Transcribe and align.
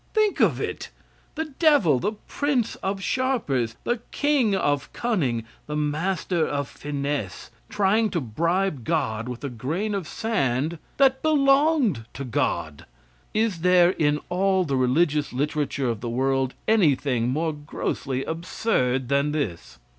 Think 0.15 0.39
of 0.39 0.59
it! 0.59 0.89
The 1.35 1.45
devil 1.59 1.99
the 1.99 2.13
prince 2.27 2.73
of 2.77 3.03
sharpers 3.03 3.75
the 3.83 3.99
king 4.09 4.55
of 4.55 4.91
cunning 4.93 5.43
the 5.67 5.75
master 5.75 6.43
of 6.43 6.67
finesse, 6.67 7.51
trying 7.69 8.09
to 8.09 8.19
bribe 8.19 8.83
God 8.83 9.29
with 9.29 9.43
a 9.43 9.49
grain 9.49 9.93
of 9.93 10.07
sand 10.07 10.79
that 10.97 11.21
belonged 11.21 12.05
to 12.15 12.23
God! 12.25 12.87
Is 13.35 13.59
there 13.61 13.91
in 13.91 14.19
ail 14.31 14.63
the 14.63 14.75
religious 14.75 15.33
literature 15.33 15.89
of 15.89 16.01
the 16.01 16.09
world 16.09 16.55
any 16.67 16.95
thing 16.95 17.29
more 17.29 17.53
grossly 17.53 18.23
absurd 18.25 19.07
than 19.07 19.33
this? 19.33 19.77